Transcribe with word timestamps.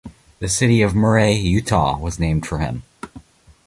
The 0.39 0.49
city 0.49 0.81
of 0.81 0.95
Murray, 0.95 1.33
Utah 1.33 1.95
was 1.95 2.17
named 2.17 2.47
for 2.47 2.57
him. 2.57 2.81